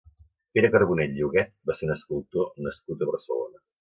Pere 0.55 0.71
Carbonell 0.75 1.19
i 1.19 1.25
Huguet 1.27 1.53
va 1.71 1.75
ser 1.81 1.87
un 1.89 1.97
escultor 1.97 2.49
nascut 2.69 3.05
a 3.07 3.11
Barcelona. 3.11 3.63